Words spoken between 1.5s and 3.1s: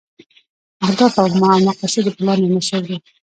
مقاصد د پلان عناصر دي.